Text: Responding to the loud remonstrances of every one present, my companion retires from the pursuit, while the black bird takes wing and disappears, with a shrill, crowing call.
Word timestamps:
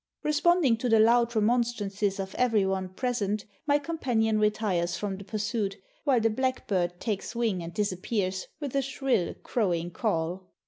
Responding 0.23 0.77
to 0.77 0.89
the 0.89 0.99
loud 0.99 1.35
remonstrances 1.35 2.19
of 2.19 2.33
every 2.33 2.65
one 2.65 2.89
present, 2.89 3.45
my 3.67 3.77
companion 3.77 4.39
retires 4.39 4.97
from 4.97 5.15
the 5.15 5.23
pursuit, 5.23 5.77
while 6.05 6.19
the 6.19 6.31
black 6.31 6.65
bird 6.67 6.99
takes 6.99 7.35
wing 7.35 7.61
and 7.61 7.71
disappears, 7.71 8.47
with 8.59 8.75
a 8.75 8.81
shrill, 8.81 9.35
crowing 9.43 9.91
call. 9.91 10.49